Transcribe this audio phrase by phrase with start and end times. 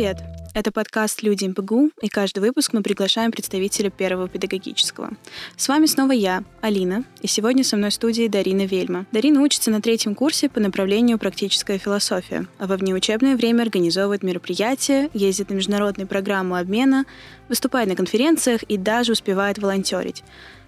[0.00, 0.22] Привет!
[0.54, 5.10] Это подкаст «Люди МПГУ», и каждый выпуск мы приглашаем представителя первого педагогического.
[5.58, 9.04] С вами снова я, Алина, и сегодня со мной в студии Дарина Вельма.
[9.12, 15.10] Дарина учится на третьем курсе по направлению «Практическая философия», а во внеучебное время организовывает мероприятия,
[15.12, 17.04] ездит на международные программы обмена,
[17.50, 20.24] выступает на конференциях и даже успевает волонтерить.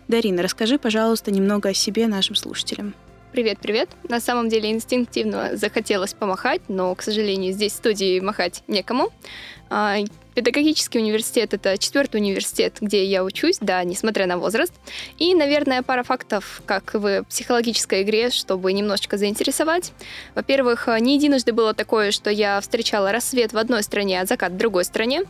[0.08, 2.92] Дарина, расскажи, пожалуйста, немного о себе нашим слушателям.
[3.32, 3.88] Привет-привет.
[4.10, 9.10] На самом деле инстинктивно захотелось помахать, но, к сожалению, здесь в студии махать некому.
[10.34, 14.72] Педагогический университет— это четвертый университет, где я учусь, да, несмотря на возраст.
[15.18, 19.92] И, наверное, пара фактов, как в психологической игре, чтобы немножечко заинтересовать.
[20.34, 24.56] Во-первых, не единожды было такое, что я встречала рассвет в одной стране, а закат в
[24.56, 25.24] другой стране.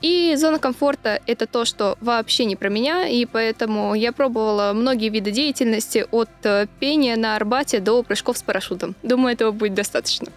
[0.00, 5.08] И зона комфорта— это то, что вообще не про меня, и поэтому я пробовала многие
[5.08, 8.94] виды деятельности от э, пения на Арбате до прыжков с парашютом.
[9.02, 10.28] Думаю, этого будет достаточно.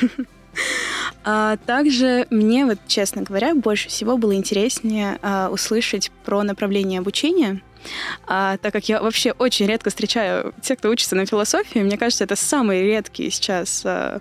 [1.24, 7.62] А также мне, вот, честно говоря, больше всего было интереснее а, услышать про направление обучения,
[8.26, 11.78] а, так как я вообще очень редко встречаю тех, кто учится на философии.
[11.78, 14.20] Мне кажется, это самый редкий сейчас а,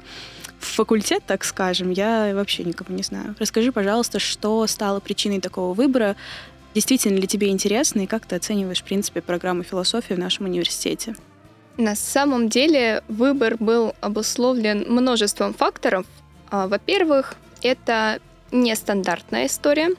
[0.60, 1.92] факультет, так скажем.
[1.92, 3.36] Я вообще никого не знаю.
[3.40, 6.16] Расскажи, пожалуйста, что стало причиной такого выбора,
[6.74, 11.16] действительно ли тебе интересно и как ты оцениваешь, в принципе, программу философии в нашем университете?
[11.78, 16.06] На самом деле выбор был обусловлен множеством факторов.
[16.52, 18.20] А, во-первых, это
[18.52, 19.90] нестандартная история.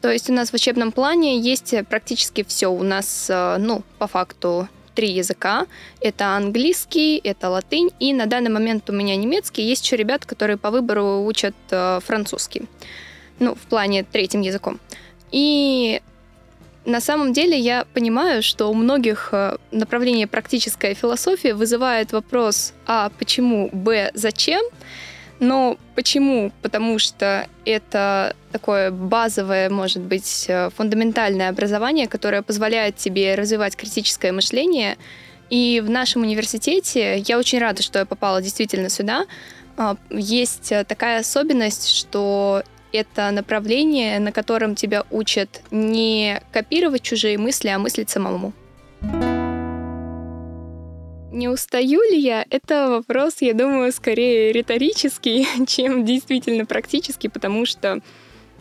[0.00, 2.68] То есть у нас в учебном плане есть практически все.
[2.68, 5.66] У нас, а, ну, по факту, три языка.
[6.00, 9.62] Это английский, это латынь, и на данный момент у меня немецкий.
[9.62, 12.62] Есть еще ребят, которые по выбору учат а, французский.
[13.38, 14.80] Ну, в плане третьим языком.
[15.30, 16.00] И
[16.86, 23.10] на самом деле я понимаю, что у многих э, направление практическая философия вызывает вопрос А
[23.18, 24.62] почему, Б зачем?
[25.40, 26.52] Но почему?
[26.60, 34.32] Потому что это такое базовое, может быть, э, фундаментальное образование, которое позволяет тебе развивать критическое
[34.32, 34.98] мышление.
[35.48, 39.24] И в нашем университете, я очень рада, что я попала действительно сюда,
[39.78, 42.62] а, есть э, такая особенность, что
[42.92, 48.52] это направление, на котором тебя учат не копировать чужие мысли, а мыслить самому.
[51.40, 52.44] Не устаю ли я?
[52.50, 58.00] Это вопрос, я думаю, скорее риторический, чем действительно практический, потому что,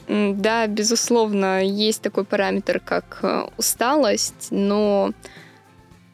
[0.08, 5.12] да, безусловно, есть такой параметр, как э, усталость, но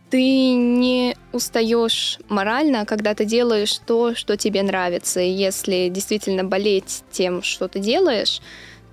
[0.09, 5.19] ты не устаешь морально, когда ты делаешь то, что тебе нравится.
[5.19, 8.41] И если действительно болеть тем, что ты делаешь,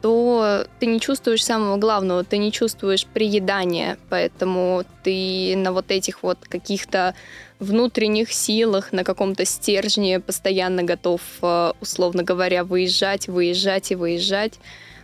[0.02, 6.24] то ты не чувствуешь самого главного, ты не чувствуешь приедания, поэтому ты на вот этих
[6.24, 7.14] вот каких-то
[7.62, 14.58] внутренних силах, на каком-то стержне постоянно готов, э, условно говоря, выезжать, выезжать и выезжать.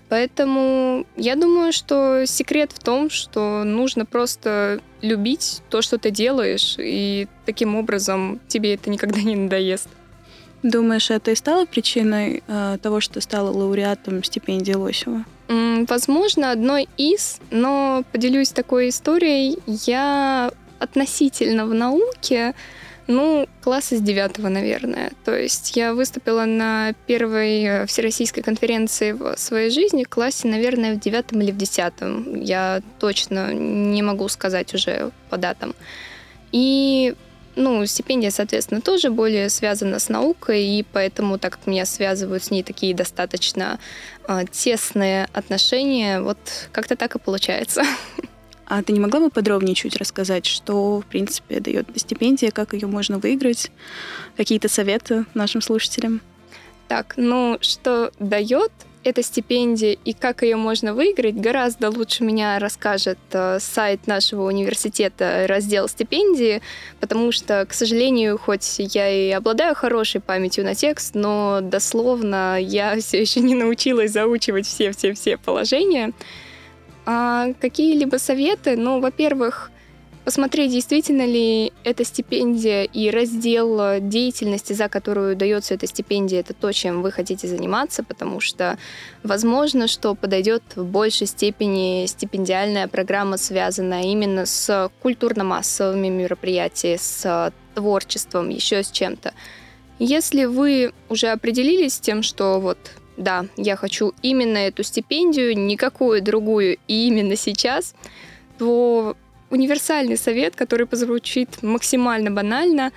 [0.08, 6.76] Поэтому я думаю, что секрет в том, что нужно просто любить то, что ты делаешь,
[6.78, 9.88] и таким образом тебе это никогда не надоест.
[10.62, 15.24] Думаешь, это и стало причиной э, того, что стала лауреатом стипендии Лосева?
[15.88, 19.58] Возможно, одной из, но поделюсь такой историей.
[19.66, 22.54] Я относительно в науке
[23.08, 25.12] ну, класса с девятого, наверное.
[25.24, 30.94] То есть я выступила на первой э, всероссийской конференции в своей жизни в классе, наверное,
[30.94, 32.38] в девятом или в десятом.
[32.38, 35.74] Я точно не могу сказать уже по датам.
[36.52, 37.14] И
[37.56, 42.50] ну, стипендия, соответственно, тоже более связана с наукой, и поэтому, так как меня связывают с
[42.50, 43.80] ней такие достаточно
[44.28, 46.38] э, тесные отношения, вот
[46.72, 47.82] как-то так и получается.
[48.68, 52.86] А ты не могла бы подробнее чуть рассказать, что, в принципе, дает стипендия, как ее
[52.86, 53.72] можно выиграть?
[54.36, 56.20] Какие-то советы нашим слушателям?
[56.86, 58.70] Так, ну, что дает
[59.04, 65.46] эта стипендия и как ее можно выиграть, гораздо лучше меня расскажет э, сайт нашего университета,
[65.48, 66.60] раздел стипендии,
[67.00, 73.00] потому что, к сожалению, хоть я и обладаю хорошей памятью на текст, но дословно я
[73.00, 76.12] все еще не научилась заучивать все-все-все положения.
[77.10, 78.76] А какие-либо советы?
[78.76, 79.70] Ну, во-первых,
[80.26, 86.70] посмотреть, действительно ли эта стипендия и раздел деятельности, за которую дается эта стипендия, это то,
[86.70, 88.76] чем вы хотите заниматься, потому что
[89.22, 98.50] возможно, что подойдет в большей степени стипендиальная программа, связанная именно с культурно-массовыми мероприятиями, с творчеством,
[98.50, 99.32] еще с чем-то.
[99.98, 102.76] Если вы уже определились с тем, что вот
[103.18, 107.94] да, я хочу именно эту стипендию, никакую другую и именно сейчас,
[108.58, 109.16] то
[109.50, 112.92] универсальный совет, который позвучит максимально банально,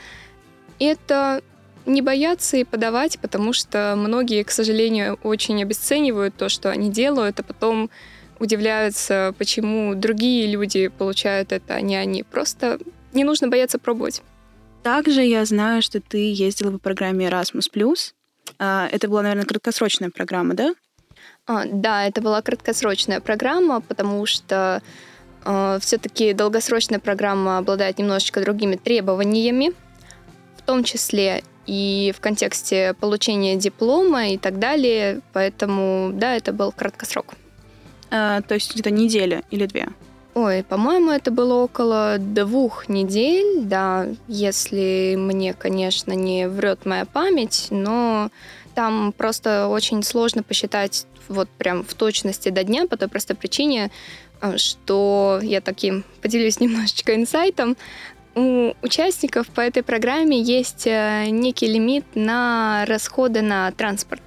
[0.80, 1.42] это
[1.86, 7.40] не бояться и подавать, потому что многие, к сожалению, очень обесценивают то, что они делают,
[7.40, 7.90] а потом
[8.40, 12.24] удивляются, почему другие люди получают это, а не они.
[12.24, 12.80] Просто
[13.14, 14.22] не нужно бояться пробовать.
[14.84, 17.70] Также я знаю, что ты ездила по программе Erasmus+.
[18.60, 20.74] А, это была, наверное, краткосрочная программа, да?
[21.48, 24.82] А, да, это была краткосрочная программа, потому что
[25.44, 29.74] э, все-таки долгосрочная программа обладает немножечко другими требованиями,
[30.58, 35.22] в том числе и в контексте получения диплома и так далее.
[35.34, 37.34] Поэтому, да, это был краткосрок.
[38.10, 39.88] А, то есть где-то неделя или две?
[40.34, 47.68] Ой, по-моему, это было около двух недель, да, если мне, конечно, не врет моя память,
[47.70, 48.30] но
[48.74, 53.92] там просто очень сложно посчитать вот прям в точности до дня по той простой причине,
[54.42, 57.76] э, что я таким поделюсь немножечко инсайтом.
[58.34, 64.22] У участников по этой программе есть э, некий лимит на расходы на транспорт.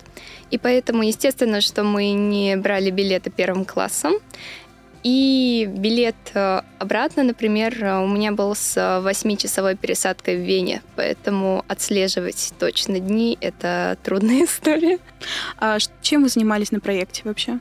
[0.51, 4.13] И поэтому, естественно, что мы не брали билеты первым классом.
[5.05, 11.63] И билет э, обратно, например, э, у меня был с 8-часовой пересадкой в Вене, поэтому
[11.69, 14.99] отслеживать точно дни— это трудная история.
[15.59, 17.59] А чем вы занимались на проекте вообще?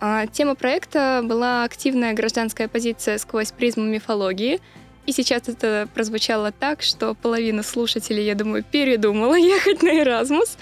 [0.00, 4.60] А, тема проекта была активная гражданская позиция сквозь призму мифологии.
[5.04, 10.56] И сейчас это прозвучало так, что половина слушателей, я думаю, передумала ехать на Erasmus.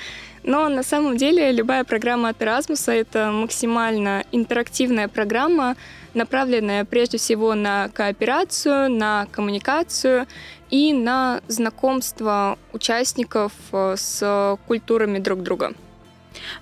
[0.47, 5.75] Но на самом деле любая программа от Erasmus— это максимально интерактивная программа,
[6.15, 10.27] направленная прежде всего на кооперацию, на коммуникацию
[10.71, 15.73] и на знакомство участников э, с культурами друг друга.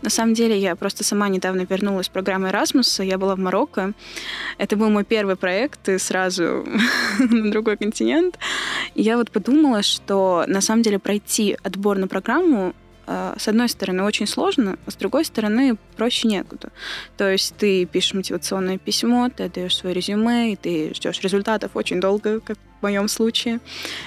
[0.01, 3.05] На самом деле, я просто сама недавно вернулась с программы Erasmus.
[3.05, 3.93] Я была в Марокко.
[4.57, 6.65] Это был мой первый проект, и сразу
[7.19, 8.39] на другой континент.
[8.95, 12.75] И я вот подумала, что на самом деле пройти отбор на программу
[13.06, 16.71] с одной стороны, очень сложно, а с другой стороны, проще некуда.
[17.17, 22.01] То есть ты пишешь мотивационное письмо, ты отдаешь свое резюме, и ты ждешь результатов очень
[22.01, 23.61] долго, как в моем случае.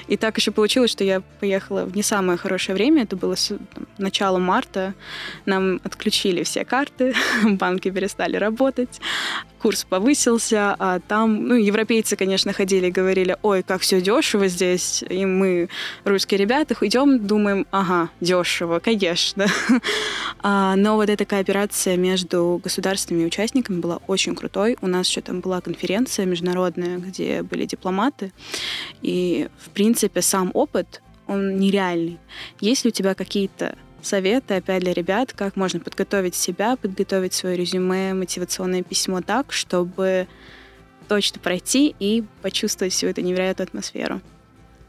[0.07, 3.87] И так еще получилось, что я поехала в не самое хорошее время, это было там,
[3.97, 4.93] начало марта,
[5.45, 9.01] нам отключили все карты, банки перестали работать,
[9.57, 15.03] курс повысился, а там, ну, европейцы, конечно, ходили и говорили, ой, как все дешево здесь,
[15.09, 15.69] и мы,
[16.03, 19.47] русские ребята, идем, думаем, ага, дешево, конечно.
[20.43, 24.77] А, но вот эта кооперация между государственными участниками была очень крутой.
[24.81, 28.31] У нас еще там была конференция международная, где были дипломаты,
[29.01, 32.19] и, в принципе, сам опыт, он нереальный.
[32.61, 33.75] Есть ли у тебя какие-то
[34.07, 40.27] советы, опять для ребят, как можно подготовить себя, подготовить свое резюме, мотивационное письмо так, чтобы
[41.07, 44.21] точно пройти и почувствовать всю эту невероятную атмосферу?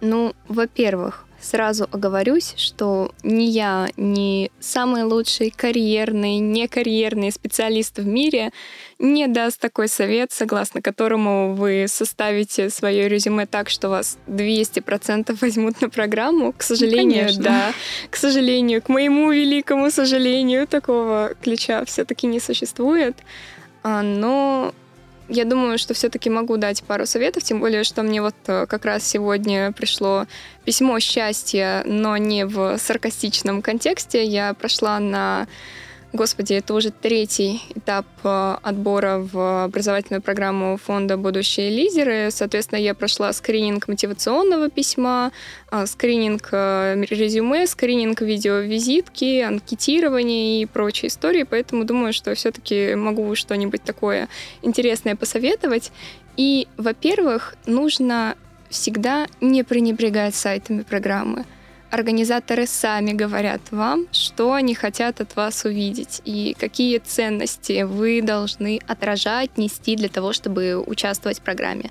[0.01, 8.07] Ну, во-первых, Сразу оговорюсь, что ни я, ни самый лучший карьерный, не карьерный специалист в
[8.07, 8.51] мире
[8.99, 15.81] не даст такой совет, согласно которому вы составите свое резюме так, что вас 200% возьмут
[15.81, 16.53] на программу.
[16.53, 17.73] К сожалению, ну, да.
[18.11, 23.17] К сожалению, к моему великому сожалению, такого ключа все-таки не существует.
[23.85, 24.75] А, но
[25.29, 28.85] я думаю, что все-таки могу дать пару советов, тем более, что мне вот э, как
[28.85, 30.27] раз сегодня пришло
[30.65, 34.25] письмо счастья, но не в саркастичном контексте.
[34.25, 35.47] Я прошла на
[36.15, 42.31] Господи, это уже третий этап э, отбора в образовательную программу фонда «Будущие лидеры».
[42.31, 45.33] Соответственно, я прошла скрининг мотивационного письма,
[45.71, 53.35] э, скрининг э, резюме, скрининг видеовизитки, анкетирование и прочие истории, поэтому думаю, что все-таки могу
[53.35, 54.29] что-нибудь такое
[54.63, 55.93] интересное посоветовать.
[56.39, 58.35] И, во-первых, нужно
[58.71, 61.45] всегда не пренебрегать сайтами программы–
[61.91, 68.81] организаторы сами говорят вам, что они хотят от вас увидеть и какие ценности вы должны
[68.87, 71.91] отражать, нести для того, чтобы участвовать в программе.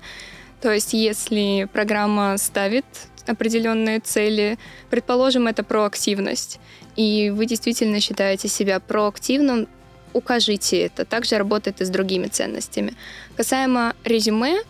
[0.60, 2.84] То есть, если программа ставит
[3.26, 4.58] определенные цели,
[4.90, 6.58] предположим, это проактивность,
[6.96, 9.68] и вы действительно считаете себя проактивным,
[10.12, 11.04] укажите это.
[11.04, 12.94] Также работает и с другими ценностями.
[13.36, 14.62] Касаемо резюме,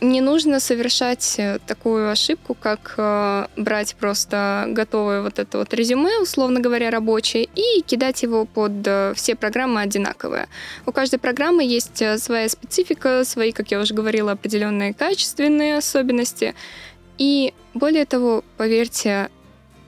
[0.00, 6.18] не нужно совершать э, такую ошибку, как э, брать просто готовое вот это вот резюме,
[6.20, 10.48] условно говоря, рабочее, и кидать его под э, все программы одинаковые.
[10.86, 16.54] У каждой программы есть э, своя специфика, свои, как я уже говорила, определенные качественные особенности.
[17.18, 19.30] И более того, поверьте,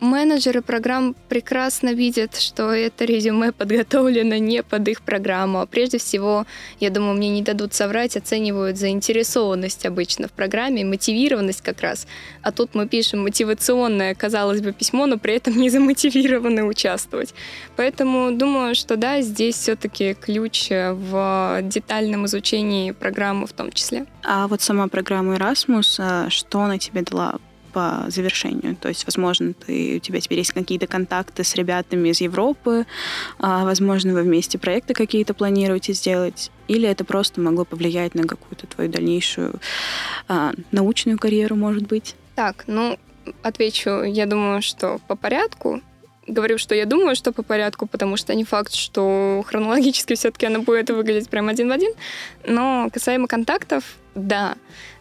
[0.01, 5.61] менеджеры программ прекрасно видят, что это резюме подготовлено не под их программу.
[5.61, 6.47] А прежде всего,
[6.81, 12.07] я думаю, мне не дадут соврать, оценивают заинтересованность обычно в программе, мотивированность как раз.
[12.43, 17.35] А тут мы пишем мотивационное, казалось бы, письмо, но при этом не замотивированы участвовать.
[17.77, 24.07] Поэтому думаю, что да, здесь все-таки ключ в детальном изучении программы в том числе.
[24.25, 27.39] А вот сама программа Erasmus, а что она тебе дала?
[27.73, 28.77] По завершению.
[28.77, 32.87] То есть, возможно, ты, у тебя теперь есть какие-то контакты с ребятами из Европы,
[33.39, 38.67] а, возможно, вы вместе проекты какие-то планируете сделать, или это просто могло повлиять на какую-то
[38.67, 39.55] твою дальнейшую
[40.29, 42.15] а, научную карьеру, может быть?
[42.35, 42.99] Так, ну,
[43.43, 45.81] отвечу, я думаю, что по порядку.
[46.27, 50.61] Говорю, что я думаю, что по порядку, потому что не факт, что хронологически все-таки она
[50.61, 51.93] будет выглядеть прям один в один.
[52.47, 54.57] Но касаемо контактов, да.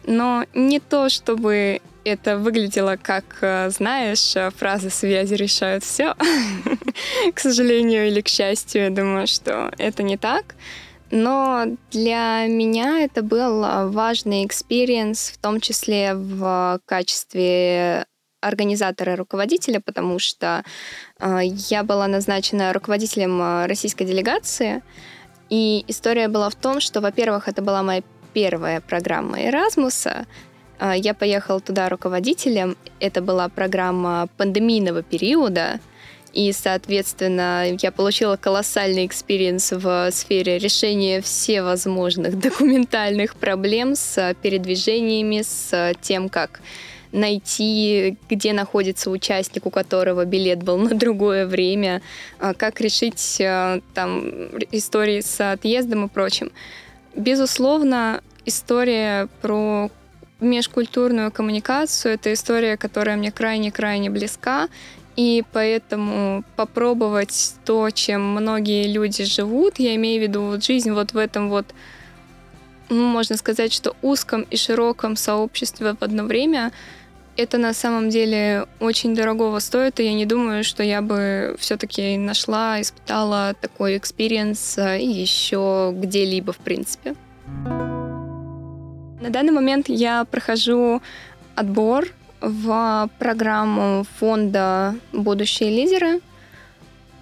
[0.06, 6.14] Но не то, чтобы это выглядело как, э, знаешь, э, фраза «связи решают все».
[7.34, 10.54] К сожалению или к счастью, я думаю, что это не так.
[11.10, 18.06] Но для меня это был э, важный experience, в том числе в качестве
[18.40, 20.64] организатора руководителя, потому что
[21.20, 24.82] я была назначена руководителем российской делегации.
[25.50, 28.02] И история была в том, что, во-первых, это была моя
[28.32, 30.26] первая программа Эразмуса,
[30.78, 32.76] а, я поехала туда руководителем.
[33.00, 35.80] Это была программа пандемийного периода.
[36.32, 45.94] И, соответственно, я получила колоссальный experience в сфере решения всевозможных документальных проблем с передвижениями, с
[46.00, 46.60] тем, как
[47.12, 52.02] найти, где находится участник, у которого билет был на другое время,
[52.38, 56.52] а, как решить а, там истории с отъездом и прочим.
[57.14, 59.90] Безусловно, история про
[60.40, 62.14] межкультурную коммуникацию.
[62.14, 64.68] Это история, которая мне крайне-крайне близка.
[65.16, 71.12] И поэтому попробовать то, чем многие люди живут, я имею в виду вот жизнь вот
[71.12, 71.66] в этом вот,
[72.88, 76.72] ну, можно сказать, что узком и широком сообществе в одно время,
[77.36, 82.16] это на самом деле очень дорогого стоит, и я не думаю, что я бы все-таки
[82.16, 87.14] нашла, испытала такой experience э, еще где-либо, в принципе.
[89.20, 91.02] На данный момент я прохожу
[91.54, 92.08] отбор
[92.40, 96.20] в программу фонда «Будущие лидеры».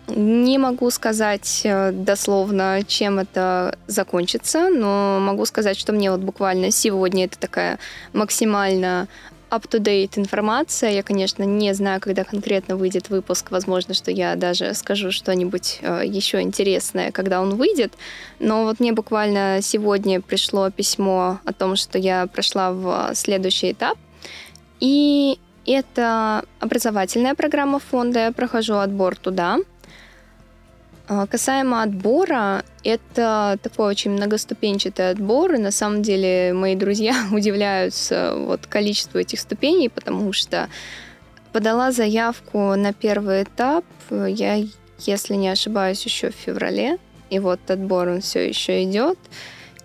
[0.06, 6.70] Не могу сказать э, дословно, чем это закончится, но могу сказать, что мне вот буквально
[6.70, 7.78] сегодня это такая
[8.14, 9.06] максимально
[9.50, 10.90] up-to-date информация.
[10.90, 13.50] Я, конечно, не знаю, когда конкретно выйдет выпуск.
[13.50, 17.94] Возможно, что я даже скажу что-нибудь э, еще интересное, когда он выйдет.
[18.38, 23.98] Но вот мне буквально сегодня пришло письмо о том, что я прошла в следующий этап.
[24.80, 28.20] И это образовательная программа фонда.
[28.26, 29.58] Я прохожу отбор туда.
[31.10, 38.34] А, касаемо отбора, это такой очень многоступенчатый отбор, и на самом деле мои друзья удивляются
[38.36, 40.68] вот количеству этих ступеней, потому что
[41.52, 44.62] подала заявку на первый этап я,
[44.98, 46.98] если не ошибаюсь, еще в феврале,
[47.30, 49.18] и вот отбор он все еще идет.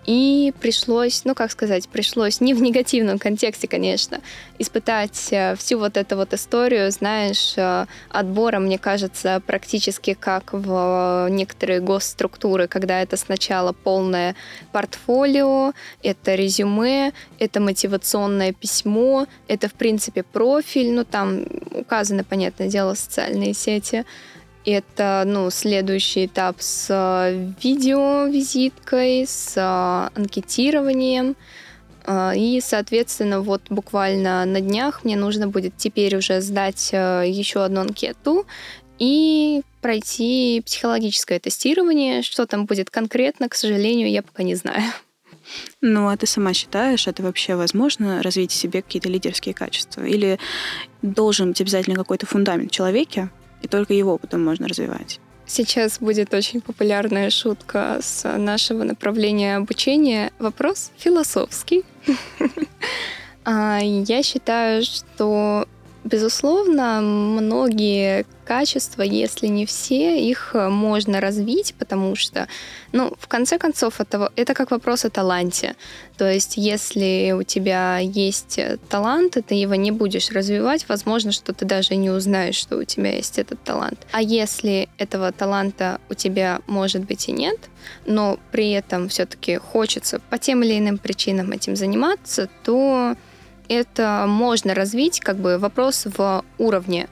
[0.06, 4.20] И пришлось, ну как сказать, пришлось не в негативном контексте, конечно,
[4.58, 11.28] испытать э, всю вот эту вот историю, знаешь, э, отбора, мне кажется, практически как в
[11.30, 14.36] некоторые госструктуры, когда это сначала полное
[14.72, 22.94] портфолио, это резюме, это мотивационное письмо, это, в принципе, профиль, ну там указаны, понятное дело,
[22.94, 24.04] социальные сети,
[24.64, 31.36] это ну, следующий этап с э, видеовизиткой, с э, анкетированием.
[32.06, 37.82] Э, и, соответственно, вот буквально на днях мне нужно будет теперь уже сдать еще одну
[37.82, 38.46] анкету
[38.98, 42.22] и пройти психологическое тестирование.
[42.22, 44.82] Что там будет конкретно, к сожалению, я пока не знаю.
[45.82, 50.02] Ну, а ты сама считаешь, это вообще возможно развить в себе какие-то лидерские качества?
[50.02, 50.38] Или
[51.02, 53.28] должен быть обязательно какой-то фундамент в человеке,
[53.64, 55.20] и только его потом можно развивать.
[55.46, 60.32] Сейчас будет очень популярная шутка с нашего направления обучения.
[60.38, 61.84] Вопрос философский.
[63.46, 65.68] А, я считаю, что
[66.04, 72.46] Безусловно, многие качества, если не все, их э, можно развить, потому что,
[72.92, 75.76] ну, в конце концов, это, это как вопрос о таланте.
[76.18, 81.54] То есть, если у тебя есть э, талант, ты его не будешь развивать, возможно, что
[81.54, 84.06] ты даже не узнаешь, что у тебя есть этот талант.
[84.12, 87.58] А если этого таланта у тебя, может быть, и нет,
[88.04, 93.16] но при этом все-таки хочется по тем или иным причинам этим заниматься, то
[93.68, 97.08] это можно развить, как бы вопрос в уровне.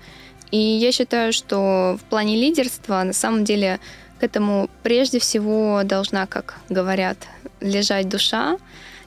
[0.50, 3.80] И я считаю, что в плане лидерства на самом деле
[4.20, 7.16] к этому прежде всего должна, как говорят,
[7.60, 8.58] лежать душа.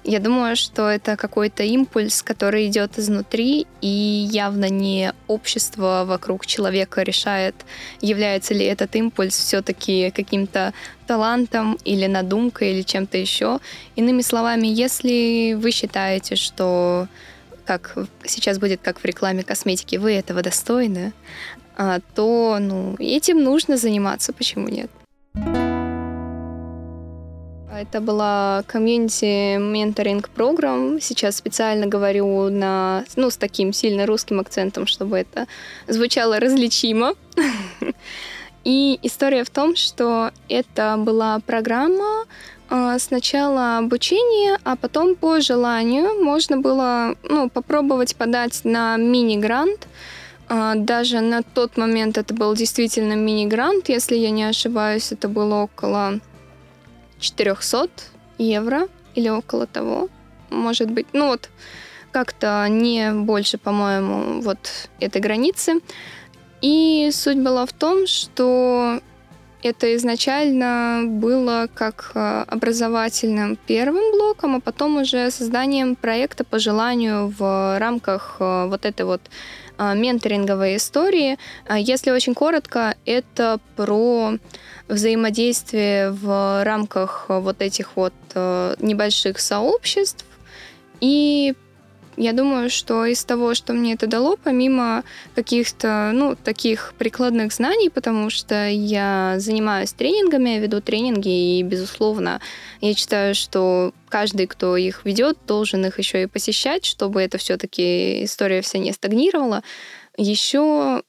[0.03, 7.01] Я думаю, что это какой-то импульс, который идет изнутри, и явно не общество вокруг человека
[7.01, 7.55] решает,
[8.01, 10.73] является ли этот импульс все-таки каким-то
[11.07, 13.59] талантом или надумкой или чем-то еще.
[13.95, 17.07] Иными словами, если вы считаете, что
[17.65, 17.95] как
[18.25, 21.13] сейчас будет как в рекламе косметики, вы этого достойны,
[21.77, 24.89] а, то ну, этим нужно заниматься, почему нет?
[27.77, 31.01] Это была комьюнити менторинг программ.
[31.01, 35.47] Сейчас специально говорю на, ну, с таким сильно русским акцентом, чтобы это
[35.87, 37.15] звучало различимо.
[38.63, 42.25] И история в том, что это была программа
[42.97, 49.87] сначала обучение, а потом по желанию можно было ну, попробовать подать на мини-грант.
[50.49, 55.63] Э, даже на тот момент это был действительно мини-грант, если я не ошибаюсь, это было
[55.63, 56.19] около
[57.19, 57.89] 400
[58.37, 60.09] евро или около того,
[60.49, 61.07] может быть.
[61.13, 61.49] Ну вот
[62.11, 65.81] как-то не больше, по-моему, вот этой границы.
[66.61, 69.01] И суть была в том, что
[69.63, 77.33] это изначально было как э, образовательным первым блоком, а потом уже созданием проекта по желанию
[77.37, 79.21] в рамках э, вот этой вот
[79.77, 81.37] э, менторинговой истории.
[81.69, 84.33] Если очень коротко, это про
[84.87, 90.25] взаимодействие в рамках вот этих вот небольших сообществ
[91.01, 91.55] и
[92.17, 95.03] я думаю, что из того, что мне это дало, помимо
[95.35, 102.41] каких-то, ну, таких прикладных знаний, потому что я занимаюсь тренингами, я веду тренинги, и, безусловно,
[102.81, 108.23] я считаю, что каждый, кто их ведет, должен их еще и посещать, чтобы это все-таки
[108.23, 109.63] история вся не стагнировала.
[110.17, 111.03] Еще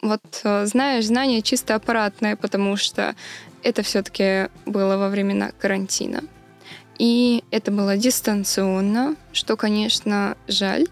[0.00, 3.14] вот, знаешь, знание чисто аппаратное, потому что
[3.62, 6.22] это все-таки было во времена карантина.
[6.98, 10.86] И это было дистанционно, что, конечно, жаль,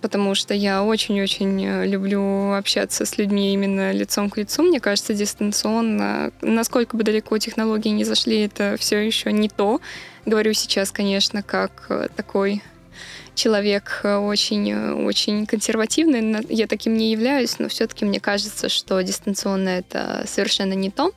[0.00, 4.62] потому что я очень-очень э, люблю общаться с людьми именно лицом к лицу.
[4.62, 9.80] Мне кажется, дистанционно, насколько бы далеко технологии не зашли, это все еще не то.
[10.26, 12.62] Говорю сейчас, конечно, как э, такой
[13.34, 16.44] человек очень-очень э, консервативный.
[16.48, 21.12] Я таким не являюсь, но все-таки мне кажется, что дистанционно это совершенно не то.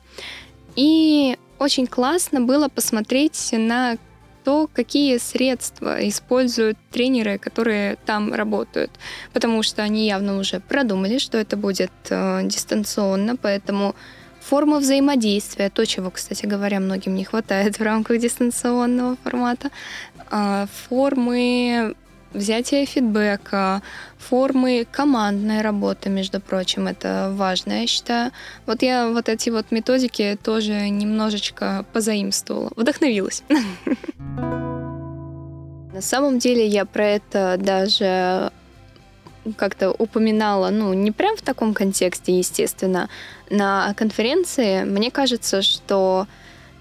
[0.76, 3.96] И очень классно было посмотреть на
[4.44, 8.90] то, какие средства используют тренеры, которые там работают,
[9.32, 13.94] потому что они явно уже продумали, что это будет э, дистанционно, поэтому
[14.40, 19.70] форма взаимодействия, то, чего, кстати говоря, многим не хватает в рамках дистанционного формата,
[20.30, 21.94] э, формы
[22.34, 23.82] взятие фидбэка,
[24.18, 28.32] формы командной работы, между прочим, это важно, я считаю.
[28.66, 33.42] Вот я вот эти вот методики тоже немножечко позаимствовала, вдохновилась.
[35.92, 38.50] На самом деле я про это даже
[39.56, 43.08] как-то упоминала, ну, не прям в таком контексте, естественно,
[43.50, 44.84] на конференции.
[44.84, 46.26] Мне кажется, что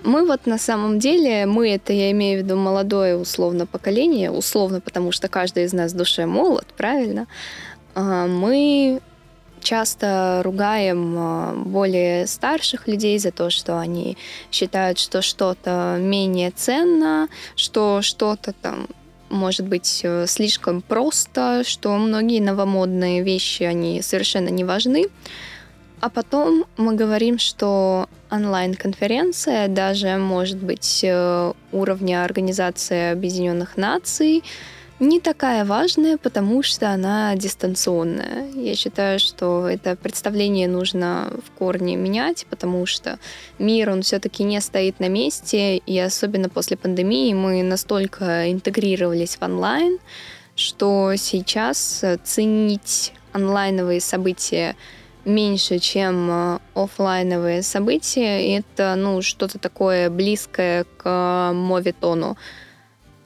[0.04, 4.82] мы вот на самом деле, мы это я имею в виду молодое условно поколение, условно,
[4.82, 7.28] потому что каждый из нас в душе молод, правильно?
[7.96, 9.02] А, мы
[9.62, 14.18] часто ругаем а, более старших людей за то, что они
[14.52, 18.88] считают, что что-то менее ценно, что что-то там
[19.30, 25.06] может быть э, слишком просто, что многие новомодные вещи, они совершенно не важны.
[26.02, 34.44] А потом мы говорим, что онлайн-конференция даже может быть э, уровня Организации Объединенных Наций
[35.00, 38.52] не такая важная, потому что она дистанционная.
[38.52, 43.18] Я считаю, что это представление нужно в корне менять, потому что
[43.58, 49.42] мир, он все-таки не стоит на месте, и особенно после пандемии мы настолько интегрировались в
[49.42, 49.98] онлайн,
[50.56, 54.76] что сейчас ценить онлайновые события
[55.26, 58.58] меньше, чем э, офлайновые события.
[58.58, 62.38] Это, ну, что-то такое близкое к моветону.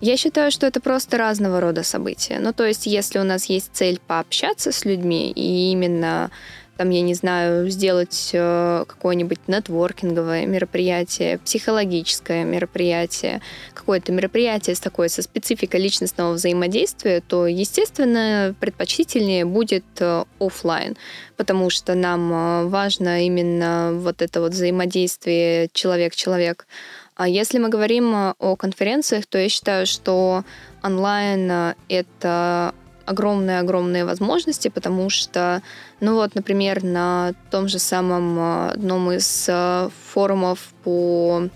[0.02, 2.40] Я считаю, что это просто разного рода события.
[2.40, 6.32] Ну, то есть, если у нас есть цель пообщаться с людьми, и именно
[6.78, 13.42] там, я не знаю, сделать э, какое-нибудь нетворкинговое мероприятие, психологическое мероприятие,
[13.74, 20.98] какое-то мероприятие с такой, со спецификой личностного взаимодействия, то, естественно, предпочтительнее будет э, офлайн,
[21.38, 26.68] потому что нам э, важно именно вот это вот взаимодействие человек-человек.
[27.16, 30.44] А если мы говорим о конференциях, то я считаю, что
[30.84, 35.62] онлайн— это огромные-огромные возможности, потому что,
[36.00, 41.48] ну вот, например, на том же самом э, одном из э, форумов по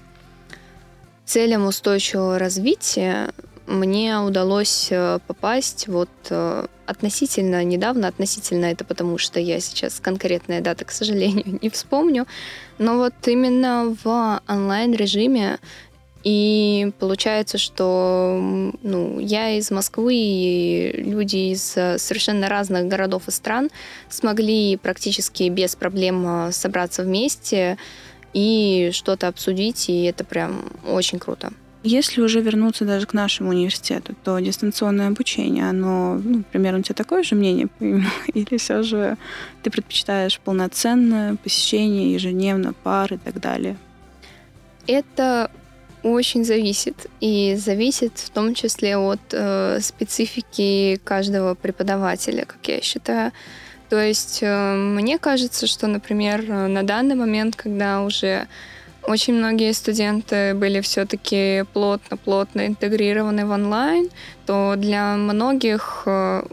[1.25, 3.31] целям устойчивого развития
[3.67, 6.09] мне удалось э, попасть вот
[6.85, 12.25] относительно недавно, относительно это потому, что я сейчас конкретная дата, к сожалению, не вспомню,
[12.79, 15.59] но вот именно в онлайн-режиме
[16.23, 18.37] и получается, что
[18.83, 23.69] ну, я из Москвы, и люди из э, совершенно разных городов и стран
[24.09, 27.77] смогли практически без проблем э, собраться вместе
[28.33, 31.53] и что-то обсудить, и это прям очень круто.
[31.83, 36.95] Если уже вернуться даже к нашему университету, то дистанционное обучение, оно, ну, примерно у тебя
[36.95, 37.69] такое же мнение?
[37.79, 39.17] Или все же
[39.63, 43.77] ты предпочитаешь полноценное посещение ежедневно, пар и так далее?
[44.87, 45.49] Это
[46.03, 47.07] очень зависит.
[47.19, 53.31] И зависит в том числе от э, специфики каждого преподавателя, как я считаю.
[53.89, 58.47] То есть э, мне кажется, что, например, на данный момент, когда уже
[59.03, 64.09] очень многие студенты были все-таки плотно-плотно интегрированы в онлайн,
[64.45, 66.43] то для многих э,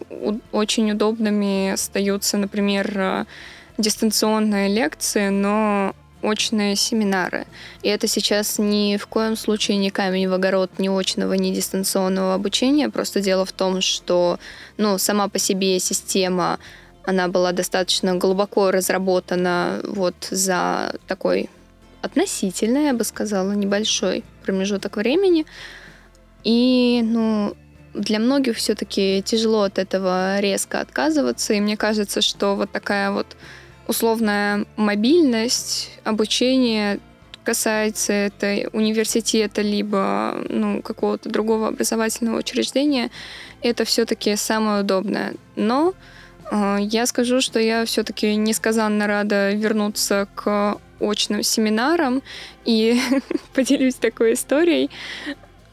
[0.52, 3.24] очень удобными остаются, например, э,
[3.78, 7.46] дистанционные лекции, но очные семинары.
[7.82, 12.34] И это сейчас ни в коем случае не камень в огород ни очного, ни дистанционного
[12.34, 12.88] обучения.
[12.88, 14.38] Просто дело в том, что
[14.76, 16.58] ну, сама по себе система
[17.04, 21.48] она была достаточно глубоко разработана вот за такой
[22.02, 25.46] относительно, я бы сказала, небольшой промежуток времени.
[26.44, 27.56] И, ну,
[27.94, 31.54] для многих все-таки тяжело от этого резко отказываться.
[31.54, 33.36] И мне кажется, что вот такая вот
[33.86, 37.00] условная мобильность, обучение
[37.44, 43.10] касается это университета либо ну, какого-то другого образовательного учреждения,
[43.62, 45.34] это все-таки самое удобное.
[45.54, 45.94] Но
[46.50, 52.22] э, я скажу, что я все-таки несказанно рада вернуться к очным семинарам
[52.64, 53.00] и
[53.54, 54.90] поделюсь такой историей.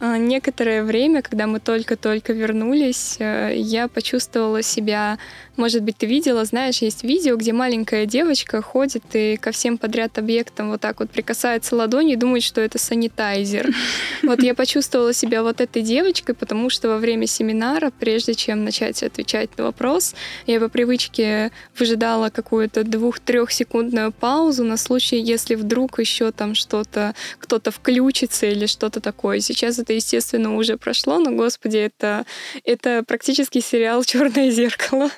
[0.06, 5.18] А, некоторое время, когда мы только-только вернулись, э, я почувствовала себя
[5.56, 10.18] может быть, ты видела, знаешь, есть видео, где маленькая девочка ходит и ко всем подряд
[10.18, 13.70] объектам вот так вот прикасается ладонью и думает, что это санитайзер.
[14.24, 19.04] Вот я почувствовала себя вот этой девочкой, потому что во время семинара, прежде чем начать
[19.04, 20.16] отвечать на вопрос,
[20.48, 27.72] я по привычке выжидала какую-то двух-трехсекундную паузу на случай, если вдруг еще там что-то, кто-то
[27.72, 29.42] включится или что-то такое.
[29.42, 32.26] Сейчас это, естественно, уже прошло, но, господи, это,
[32.64, 35.10] это практически сериал «Черное зеркало».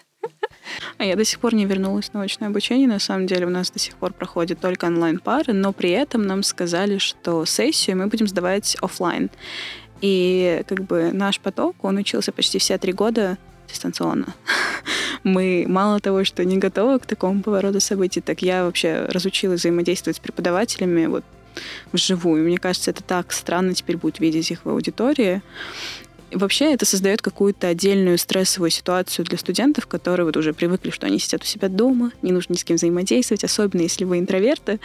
[0.98, 2.88] А я до сих пор не вернулась на очное обучение.
[2.88, 6.42] На самом деле у нас до сих пор проходят только онлайн-пары, но при этом нам
[6.44, 9.30] сказали, что сессию мы будем сдавать офлайн.
[10.02, 14.28] И как бы наш поток, он учился почти все три года дистанционно.
[15.24, 20.18] Мы мало того, что не готовы к такому повороту событий, так я вообще разучилась взаимодействовать
[20.18, 21.24] с преподавателями вот
[21.92, 22.46] вживую.
[22.46, 25.42] Мне кажется, это так странно теперь будет видеть их в аудитории.
[26.32, 31.20] Вообще это создает какую-то отдельную стрессовую ситуацию для студентов, которые вот уже привыкли, что они
[31.20, 34.80] сидят у себя дома, не нужно ни с кем взаимодействовать, особенно если вы интроверты.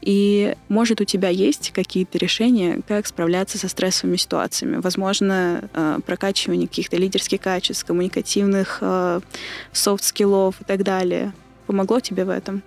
[0.00, 4.76] И может у тебя есть какие-то решения, как справляться со стрессовыми ситуациями.
[4.76, 9.20] Возможно, э, прокачивание каких-то лидерских качеств, коммуникативных э,
[9.72, 11.34] soft skill-ов и так далее.
[11.66, 12.62] Помогло тебе в этом?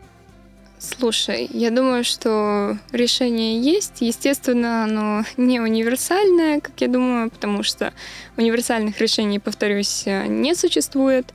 [0.80, 4.00] Слушай, я думаю, что решение есть.
[4.00, 7.94] Естественно, оно не универсальное, как я думаю, потому что
[8.38, 11.34] универсальных решений, повторюсь, не существует.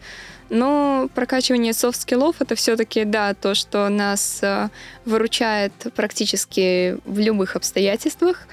[0.48, 4.68] Но прокачивание soft skill-ов это все-таки, да, то, что нас э,
[5.04, 8.46] выручает практически в любых обстоятельствах.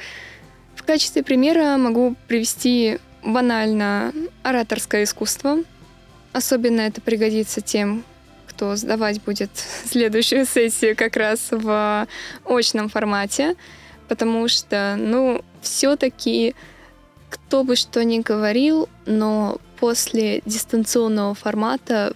[0.75, 5.59] В качестве примера могу привести банально ораторское искусство.
[6.33, 8.03] Особенно это пригодится тем,
[8.61, 9.49] кто сдавать будет
[9.85, 12.07] следующую сессию как раз в
[12.45, 13.55] очном формате,
[14.07, 16.53] потому что, ну, все-таки
[17.31, 22.13] кто бы что ни говорил, но после дистанционного формата,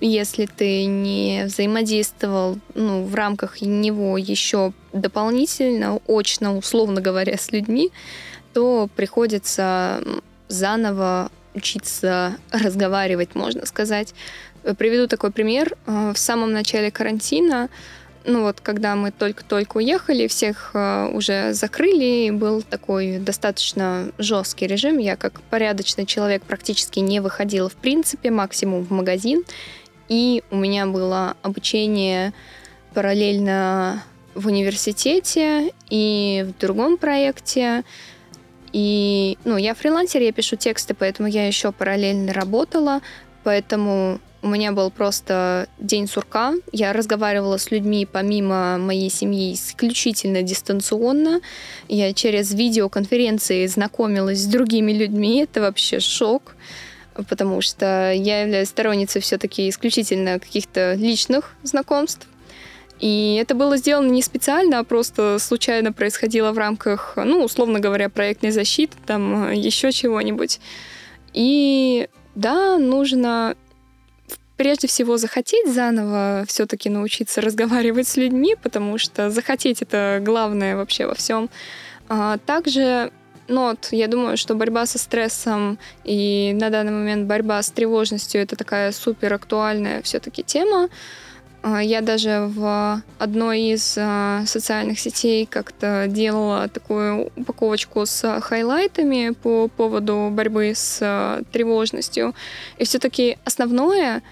[0.00, 7.90] если ты не взаимодействовал ну, в рамках него еще дополнительно, очно, условно говоря, с людьми,
[8.54, 10.00] то приходится
[10.46, 14.14] заново учиться разговаривать, можно сказать.
[14.76, 15.76] Приведу такой пример.
[15.86, 17.68] Э, в самом начале карантина,
[18.24, 24.98] ну вот, когда мы только-только уехали, всех э, уже закрыли, был такой достаточно жесткий режим.
[24.98, 29.44] Я как порядочный человек практически не выходила в принципе, максимум в магазин.
[30.08, 32.32] И у меня было обучение
[32.94, 34.02] параллельно
[34.34, 37.84] в университете и в другом проекте.
[38.72, 43.00] И, ну, я фрилансер, я пишу тексты, поэтому я еще параллельно работала.
[43.48, 46.52] Поэтому у меня был просто день сурка.
[46.70, 51.40] Я разговаривала с людьми помимо моей семьи исключительно дистанционно.
[51.88, 55.44] Я через видеоконференции знакомилась с другими людьми.
[55.44, 56.56] Это вообще шок
[57.28, 62.28] потому что я являюсь сторонницей все-таки исключительно каких-то личных знакомств.
[63.00, 68.08] И это было сделано не специально, а просто случайно происходило в рамках, ну, условно говоря,
[68.08, 70.60] проектной защиты, там еще чего-нибудь.
[71.34, 72.08] И
[72.38, 73.56] да, нужно
[74.56, 81.06] прежде всего захотеть заново все-таки научиться разговаривать с людьми, потому что захотеть это главное вообще
[81.06, 81.50] во всем.
[82.08, 83.10] А также
[83.48, 88.40] ну вот, я думаю, что борьба со стрессом и на данный момент борьба с тревожностью
[88.40, 90.90] это такая супер актуальная все-таки тема.
[91.68, 99.30] А, я даже в одной из а, социальных сетей как-то делала такую упаковочку с хайлайтами
[99.30, 102.34] по поводу борьбы с а, тревожностью.
[102.78, 104.22] И все-таки основное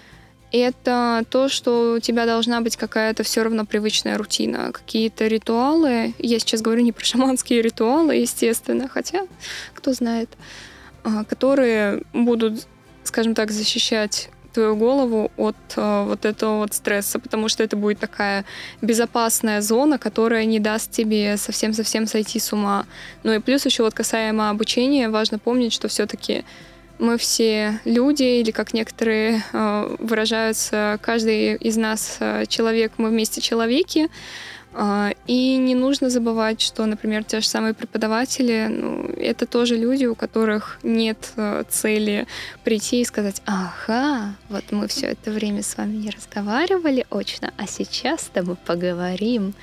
[0.52, 6.14] это то, что у тебя должна быть какая-то все равно привычная рутина, какие-то ритуалы.
[6.18, 9.26] Я сейчас говорю не про шаманские ритуалы, естественно, хотя
[9.74, 10.30] кто знает,
[11.28, 12.66] которые будут,
[13.04, 17.98] скажем так, защищать твою голову от э, вот этого вот стресса, потому что это будет
[17.98, 18.44] такая
[18.80, 22.86] безопасная зона, которая не даст тебе совсем-совсем сойти с ума.
[23.22, 26.44] Ну и плюс еще вот касаемо обучения, важно помнить, что все-таки
[26.98, 33.42] мы все люди, или как некоторые э, выражаются, каждый из нас э, человек, мы вместе
[33.42, 34.08] человеки.
[34.78, 40.04] А, и не нужно забывать, что, например, те же самые преподаватели, ну, это тоже люди,
[40.04, 42.26] у которых нет э, цели
[42.62, 47.66] прийти и сказать, ага, вот мы все это время с вами не разговаривали очно, а
[47.66, 49.54] сейчас-то мы поговорим.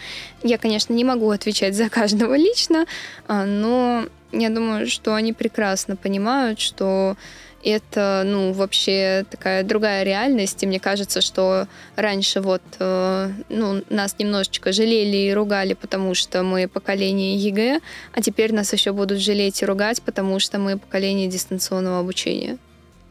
[0.42, 2.88] Я, конечно, не могу отвечать за каждого лично,
[3.28, 7.18] а, но я думаю, что они прекрасно понимают, что
[7.64, 10.62] это, ну, вообще такая другая реальность.
[10.64, 16.44] И мне кажется, что раньше вот, э, ну, нас немножечко жалели и ругали, потому что
[16.44, 17.80] мы поколение ЕГЭ,
[18.14, 22.58] а теперь нас еще будут жалеть и ругать, потому что мы поколение дистанционного обучения.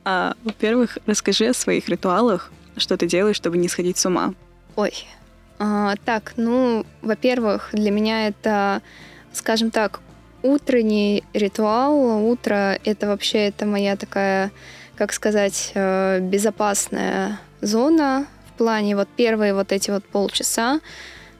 [0.04, 4.34] А, во-первых, расскажи о своих ритуалах, что ты делаешь, чтобы не сходить с ума.
[4.76, 4.92] Ой.
[5.58, 8.82] А, так, ну, во-первых, для меня это,
[9.32, 10.00] скажем так,
[10.42, 12.24] утренний ритуал.
[12.26, 14.50] Утро— это вообще это моя такая,
[14.96, 20.80] как сказать, э, безопасная зона в плане вот первые вот эти вот полчаса.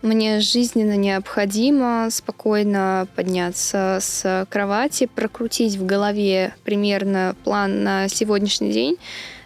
[0.03, 8.97] Мне жизненно необходимо спокойно подняться с кровати, прокрутить в голове примерно план на сегодняшний день.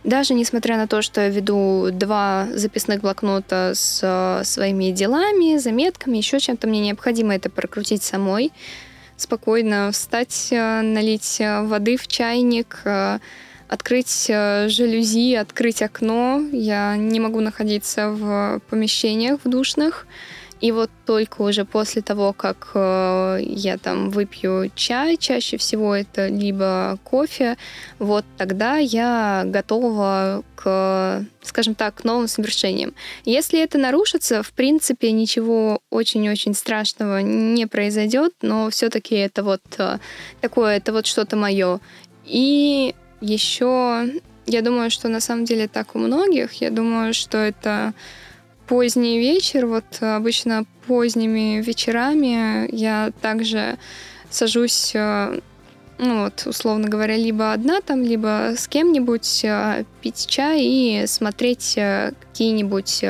[0.02, 6.16] Даже несмотря на то, что я веду два записных блокнота с э, своими делами, заметками,
[6.16, 8.52] еще чем-то, мне необходимо это прокрутить самой
[9.16, 13.18] спокойно встать, э, налить э, воды в чайник, э,
[13.68, 16.40] открыть жалюзи, открыть окно.
[16.52, 20.06] Я не могу находиться в помещениях в душных.
[20.60, 26.28] И вот только уже после того, как э, я там выпью чай, чаще всего это
[26.28, 27.56] либо кофе,
[27.98, 32.94] вот тогда я готова к, скажем так, к новым совершениям.
[33.26, 39.98] Если это нарушится, в принципе, ничего очень-очень страшного не произойдет, но все-таки это вот э,
[40.40, 41.80] такое, это вот что-то мое.
[42.24, 44.08] И еще,
[44.46, 47.92] я думаю, что на самом деле так у многих, я думаю, что это
[48.66, 53.78] поздний вечер, вот обычно поздними вечерами я также
[54.30, 55.38] сажусь, э,
[55.98, 61.74] ну вот, условно говоря, либо одна там, либо с кем-нибудь э, пить чай и смотреть
[61.76, 63.04] э, какие-нибудь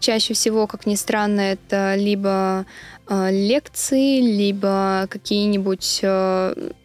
[0.00, 2.64] чаще всего, как ни странно, это либо
[3.08, 6.04] лекции, либо какие-нибудь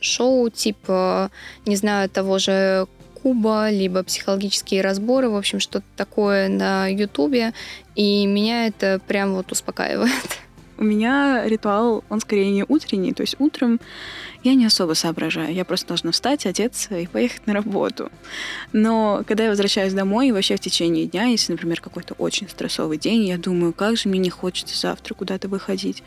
[0.01, 1.29] шоу типа,
[1.65, 2.87] не знаю, того же
[3.25, 7.53] Куба, либо психологические разборы, в общем, что-то такое на Ютубе,
[7.95, 10.11] и меня это прям вот успокаивает.
[10.77, 13.79] У меня ритуал, он скорее не утренний, то есть утром
[14.43, 15.55] я не особо соображаю.
[15.55, 18.11] Я просто должна встать, одеться и поехать на работу.
[18.73, 22.99] Но когда я возвращаюсь домой, и вообще в течение дня, если, например, какой-то очень стрессовый
[22.99, 26.03] день, я думаю, как же мне не хочется завтра куда-то выходить.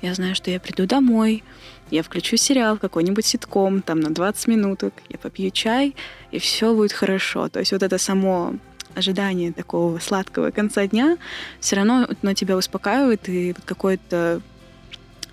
[0.00, 1.44] Я знаю, что я приду домой,
[1.92, 5.94] я включу сериал, какой-нибудь ситком, там на 20 минуток, я попью чай,
[6.30, 7.48] и все будет хорошо.
[7.48, 8.54] То есть вот это само
[8.94, 11.18] ожидание такого сладкого конца дня
[11.60, 14.40] все равно на тебя успокаивает, и вот какое-то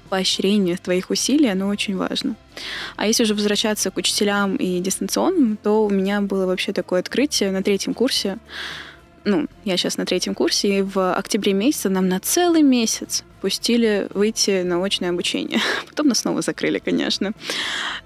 [0.10, 2.36] поощрение твоих усилий, оно очень важно.
[2.98, 7.52] А если уже возвращаться к учителям и дистанционным, то у меня было вообще такое открытие
[7.52, 8.38] на третьем курсе.
[9.24, 14.08] Ну, я сейчас на третьем курсе, и в октябре месяце нам на целый месяц пустили
[14.14, 15.60] выйти на очное обучение.
[15.90, 17.34] Потом нас снова закрыли, конечно.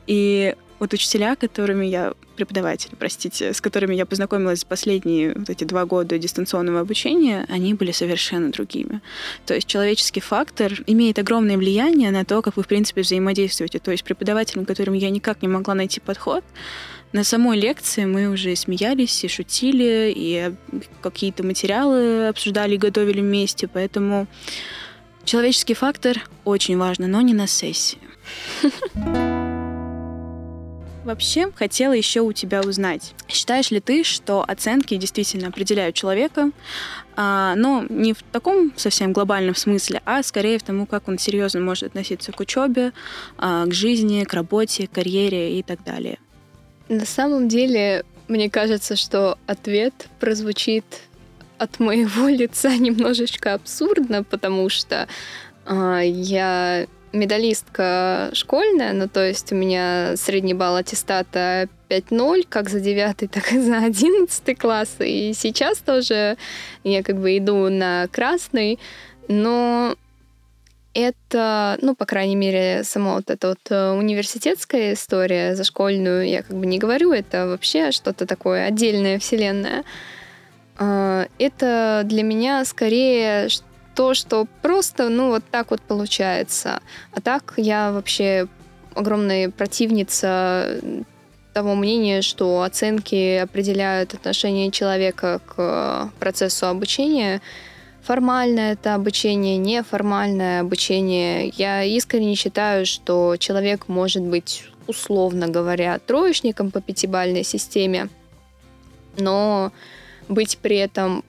[0.08, 5.86] И вот учителя, которыми я преподаватели, простите, с которыми я познакомилась последние вот эти два
[5.86, 9.02] года дистанционного обучения, они были совершенно другими.
[9.46, 13.80] То есть человеческий фактор имеет огромное влияние на то, как вы, в принципе, взаимодействуете.
[13.80, 16.43] То есть преподавателям, которым я никак не могла найти подход,
[17.13, 20.54] на самой лекции мы уже смеялись и шутили, и
[21.02, 24.28] какие-то материалы обсуждали и готовили вместе, поэтому
[25.25, 27.99] человеческий фактор очень важно, но не на сессии.
[31.03, 36.51] Вообще, хотела еще у тебя узнать, считаешь ли ты, что оценки действительно определяют человека,
[37.17, 41.59] а, но не в таком совсем глобальном смысле, а скорее в тому, как он серьезно
[41.59, 42.93] может относиться к учебе,
[43.38, 46.19] а, к жизни, к работе, к карьере и так далее?
[46.88, 50.86] На самом деле, мне кажется, что ответ прозвучит
[51.58, 55.08] от моего лица немножечко абсурдно, потому что
[55.66, 62.80] э, я медалистка школьная, ну то есть у меня средний балл аттестата 5.0, как за
[62.80, 64.96] 9, так и за 11 класс.
[65.00, 66.38] И сейчас тоже
[66.84, 68.80] я как бы иду на красный,
[69.28, 69.96] но
[70.94, 76.44] это, ну, по крайней мере, сама вот эта вот э, университетская история за школьную, я
[76.44, 79.84] как бы не говорю, это вообще что-то такое отдельное вселенная.
[80.77, 83.49] А, это для меня скорее
[83.95, 86.81] то, что просто, ну, вот так вот получается.
[87.12, 88.47] А так я вообще
[88.95, 90.79] огромная противница
[91.53, 97.41] того мнения, что оценки определяют отношение человека к процессу обучения.
[98.01, 101.49] Формальное это обучение, неформальное обучение.
[101.55, 108.09] Я искренне считаю, что человек может быть, условно говоря, троечником по пятибалльной системе,
[109.17, 109.71] но
[110.27, 111.23] быть при этом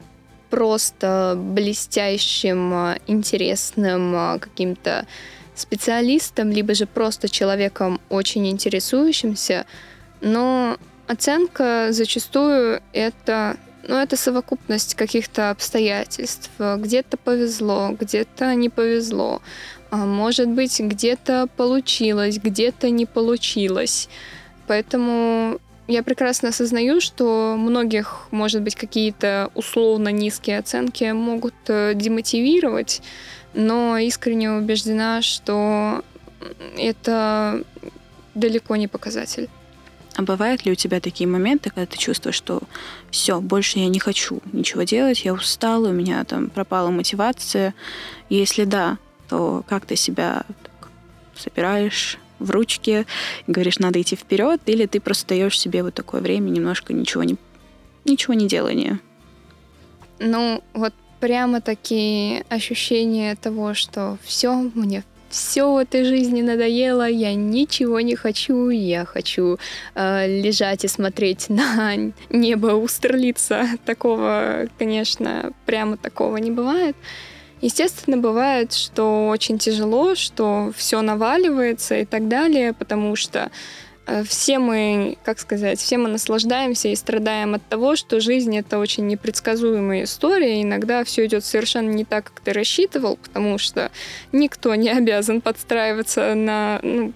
[0.50, 5.06] просто блестящим, а, интересным а, каким-то
[5.54, 9.66] специалистом, либо же просто человеком очень интересующимся.
[10.20, 10.76] Но
[11.06, 16.50] оценка зачастую это ну, это совокупность каких-то обстоятельств.
[16.58, 19.42] Где-то повезло, где-то не повезло.
[19.90, 24.08] А может быть, где-то получилось, где-то не получилось.
[24.66, 33.02] Поэтому я прекрасно осознаю, что многих, может быть, какие-то условно низкие оценки могут э, демотивировать,
[33.52, 36.02] но искренне убеждена, что
[36.76, 37.62] это
[38.34, 39.48] далеко не показатель.
[40.16, 42.62] А бывают ли у тебя такие моменты, когда ты чувствуешь, что
[43.10, 47.74] все, больше я не хочу ничего делать, я устала, у меня там пропала мотивация?
[48.28, 50.44] Если да, то как ты себя
[51.36, 53.06] собираешь, в ручке
[53.46, 57.36] говоришь, надо идти вперед, или ты просто даешь себе вот такое время, немножко ничего не,
[58.04, 59.00] ничего не делания.
[60.18, 67.34] Ну, вот прямо такие ощущения того, что все, мне все в этой жизни надоело, я
[67.34, 69.58] ничего не хочу, я хочу
[69.96, 71.94] э, лежать и смотреть на
[72.30, 73.66] небо устерлиться.
[73.84, 76.94] Такого, конечно, прямо такого не бывает.
[77.64, 83.50] Естественно, бывает, что очень тяжело, что все наваливается и так далее, потому что
[84.06, 88.78] э, все мы, как сказать, все мы наслаждаемся и страдаем от того, что жизнь это
[88.78, 90.60] очень непредсказуемая история.
[90.60, 93.90] Иногда все идет совершенно не так, как ты рассчитывал, потому что
[94.30, 97.14] никто не обязан подстраиваться на, ну,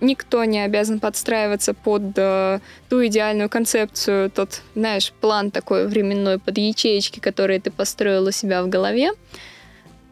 [0.00, 6.58] никто не обязан подстраиваться под э, ту идеальную концепцию, тот, знаешь, план такой временной под
[6.58, 9.12] ячеечки, которые ты построил у себя в голове.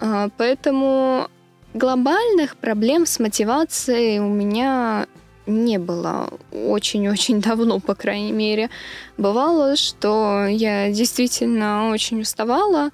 [0.00, 1.28] Э, поэтому
[1.74, 5.06] глобальных проблем с мотивацией у меня
[5.46, 8.70] не было очень-очень давно, по крайней мере.
[9.16, 12.90] Бывало, что я действительно очень уставала,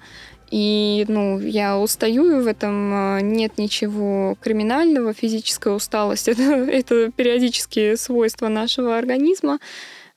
[0.55, 5.11] и, ну, я устаю, и в этом а, нет ничего криминального.
[5.11, 9.57] Физическая усталость это,— это периодические свойства нашего организма.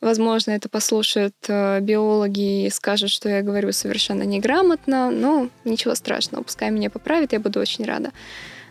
[0.03, 6.43] Возможно, это послушают э, биологи и скажут, что я говорю совершенно неграмотно, но ничего страшного,
[6.43, 8.11] пускай меня поправят, я буду очень рада.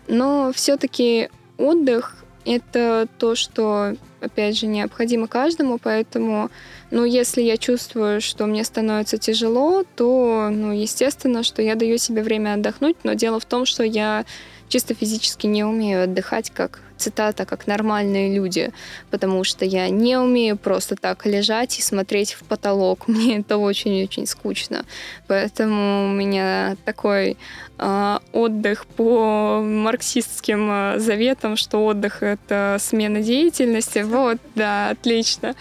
[0.08, 6.50] Но все-таки отдых— это то, что, опять же, необходимо каждому, поэтому
[6.92, 12.22] ну, если я чувствую, что мне становится тяжело, то, ну, естественно, что я даю себе
[12.22, 14.26] время отдохнуть, но дело в том, что я
[14.68, 18.72] чисто физически не умею отдыхать, как цитата, как нормальные люди,
[19.12, 23.08] потому что я не умею просто так лежать и смотреть в потолок.
[23.08, 24.86] Мне это очень-очень скучно.
[25.28, 27.38] Поэтому у меня такой
[27.78, 34.00] э, отдых по марксистским э, заветам, что отдых— это смена деятельности.
[34.00, 35.56] Вот, да, отлично.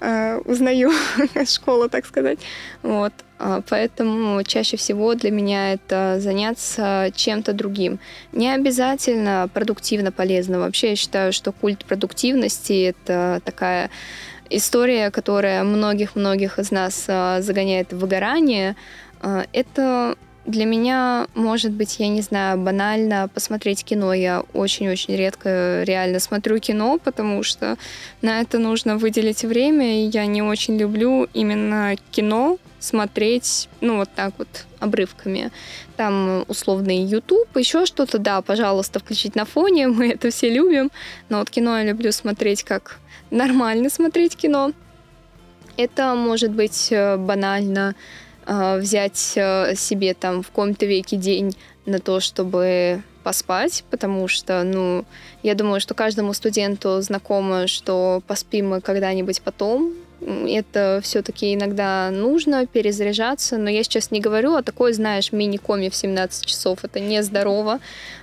[0.00, 0.92] Э, узнаю
[1.46, 2.38] школу, так сказать.
[2.82, 3.12] Вот.
[3.40, 7.98] А, поэтому чаще всего для меня это заняться чем-то другим.
[8.32, 10.58] Не обязательно продуктивно полезно.
[10.58, 13.90] Вообще я считаю, что культ продуктивности— это такая
[14.50, 18.76] история, которая многих-многих из нас а, загоняет в выгорание.
[19.22, 24.12] А, это для меня, может быть, я не знаю, банально посмотреть кино.
[24.12, 27.76] Я очень-очень редко реально смотрю кино, потому что
[28.20, 34.08] на это нужно выделить время, и я не очень люблю именно кино смотреть, ну, вот
[34.16, 34.48] так вот,
[34.80, 35.52] обрывками.
[35.96, 40.90] Там условный YouTube, еще что-то, да, пожалуйста, включить на фоне, мы это все любим,
[41.28, 42.98] но вот кино я люблю смотреть как
[43.30, 44.72] нормально смотреть кино.
[45.76, 47.94] Это может быть э, банально
[48.46, 51.56] э, взять э, себе там в каком-то веке день
[51.86, 55.04] на то, чтобы поспать, потому что, ну,
[55.42, 59.94] я думаю, что каждому студенту знакомо, что поспим мы когда-нибудь потом.
[60.20, 65.96] Это все-таки иногда нужно перезаряжаться, но я сейчас не говорю о такой, знаешь, мини-коме в
[65.96, 66.84] 17 часов.
[66.84, 67.80] Это нездорово.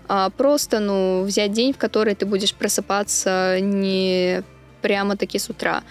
[0.08, 4.44] А просто, ну, взять день, в который ты будешь просыпаться не
[4.82, 5.84] прямо-таки с утра.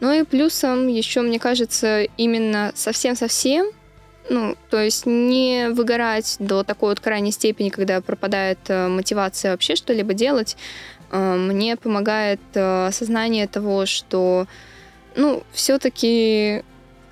[0.00, 3.72] Ну и плюсом еще, мне кажется, именно совсем-совсем
[4.30, 9.74] ну, то есть не выгорать до такой вот крайней степени, когда пропадает э, мотивация вообще
[9.74, 10.56] что-либо делать,
[11.10, 14.46] э, мне помогает э, осознание того, что,
[15.18, 16.62] ну, все-таки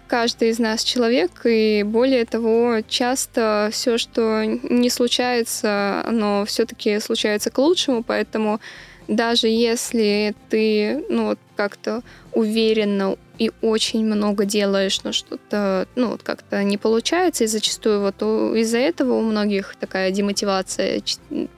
[0.06, 7.50] каждый из нас человек, и более того, часто все, что не случается, оно все-таки случается
[7.50, 8.60] к лучшему, поэтому
[9.08, 12.02] даже если ты, ну, вот как-то
[12.32, 18.22] уверенно и очень много делаешь, но что-то, ну, вот как-то не получается, и зачастую вот
[18.56, 21.02] из-за этого у многих такая демотивация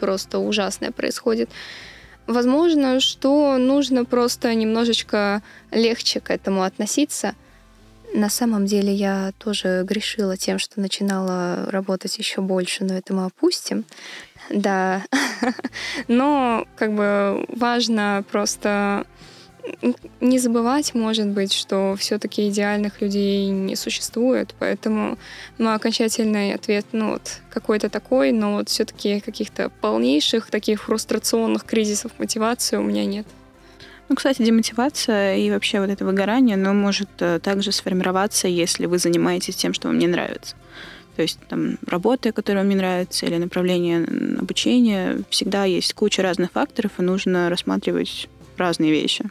[0.00, 1.50] просто ужасная происходит.
[2.28, 7.34] Возможно, что нужно просто немножечко легче к этому относиться.
[8.12, 13.24] На самом деле я тоже грешила тем, что начинала работать еще больше, но это мы
[13.24, 13.86] опустим.
[14.50, 15.04] Да.
[16.08, 19.06] Но как бы важно просто
[20.20, 25.18] не забывать, может быть, что все-таки идеальных людей не существует, поэтому
[25.58, 32.12] ну, окончательный ответ, ну вот какой-то такой, но вот все-таки каких-то полнейших таких фрустрационных кризисов
[32.18, 33.26] мотивации у меня нет.
[34.08, 38.98] Ну, кстати, демотивация и вообще вот это выгорание, оно может э, также сформироваться, если вы
[38.98, 40.56] занимаетесь тем, что вам не нравится.
[41.16, 44.06] То есть там работа, которая вам не нравится, или направление
[44.38, 45.18] обучения.
[45.28, 48.28] Всегда есть куча разных факторов, и нужно рассматривать
[48.58, 49.24] разные вещи.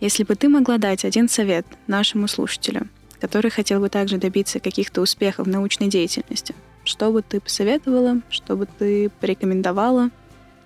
[0.00, 2.88] Если бы ты могла дать один совет нашему слушателю,
[3.20, 6.54] который хотел бы также добиться каких-то успехов в научной деятельности,
[6.84, 10.10] что бы ты посоветовала, что бы ты порекомендовала,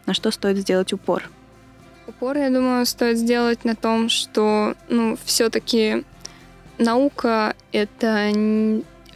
[0.07, 1.29] на что стоит сделать упор?
[2.07, 6.05] Упор, я думаю, стоит сделать на том, что, ну, все-таки
[6.79, 8.33] наука— это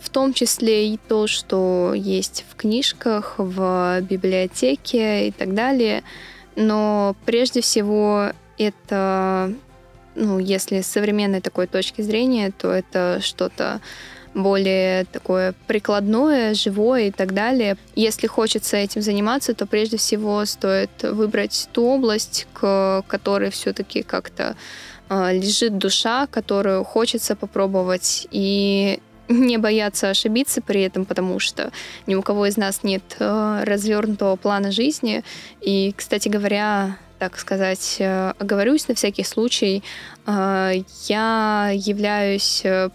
[0.01, 6.05] в том числе и то, что есть в книжках, в библиотеке и так далее.
[6.57, 9.52] Но прежде всего это,
[10.14, 13.80] ну, если с современной такой точки зрения, то это что-то
[14.36, 17.76] более такое прикладное, живое и так далее.
[17.94, 24.57] Если хочется этим заниматься, то прежде всего стоит выбрать ту область, к которой все-таки как-то
[25.09, 28.28] э, лежит душа, которую хочется попробовать.
[28.30, 31.70] И не бояться ошибиться при этом, потому что
[32.07, 35.24] ни у кого из нас нет э, развернутого плана жизни.
[35.61, 39.83] И, кстати говоря, так сказать, э, оговорюсь на всякий случай,
[40.27, 42.91] э, я являюсь э,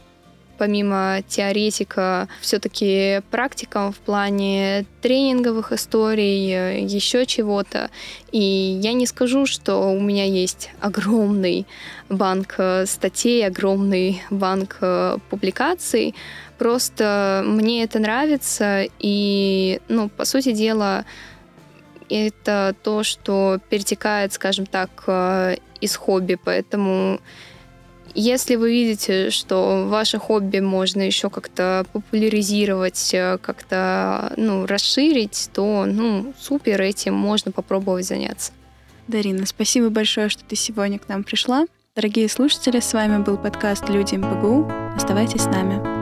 [0.62, 7.90] помимо теоретика, все-таки практиком в плане тренинговых историй, э, еще чего-то.
[8.32, 8.40] И
[8.84, 11.66] я не скажу, что у меня есть огромный
[12.10, 16.14] банк э, статей, огромный банк э, публикаций.
[16.60, 21.06] Просто мне это нравится, и, ну, по сути дела,
[22.08, 24.92] это то, что перетекает, скажем так,
[25.82, 27.20] из хобби, поэтому
[28.16, 35.86] если вы видите, что ваше хобби можно еще как-то популяризировать, э, как-то ну, расширить, то
[35.86, 38.52] ну, супер, этим можно попробовать заняться.
[39.08, 41.66] Дарина, спасибо большое, что ты сегодня к нам пришла.
[41.96, 44.72] Дорогие слушатели, с вами был подкаст «Люди МПГУ».
[44.96, 46.01] Оставайтесь с нами.